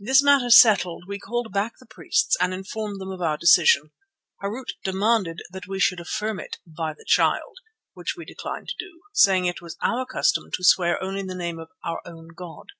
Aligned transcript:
This 0.00 0.24
matter 0.24 0.50
settled, 0.50 1.04
we 1.06 1.20
called 1.20 1.52
back 1.52 1.74
the 1.78 1.86
priests 1.86 2.36
and 2.40 2.52
informed 2.52 3.00
them 3.00 3.12
of 3.12 3.22
our 3.22 3.36
decision. 3.38 3.92
Harût 4.42 4.66
demanded 4.82 5.40
that 5.52 5.68
we 5.68 5.78
should 5.78 6.00
affirm 6.00 6.40
it 6.40 6.58
"by 6.66 6.92
the 6.94 7.06
Child," 7.06 7.58
which 7.92 8.16
we 8.16 8.24
declined 8.24 8.70
to 8.70 8.74
do, 8.84 9.02
saying 9.12 9.44
that 9.44 9.50
it 9.58 9.62
was 9.62 9.76
our 9.80 10.04
custom 10.04 10.50
to 10.54 10.64
swear 10.64 11.00
only 11.00 11.20
in 11.20 11.28
the 11.28 11.36
name 11.36 11.60
of 11.60 11.68
our 11.84 12.02
own 12.04 12.30
God. 12.34 12.70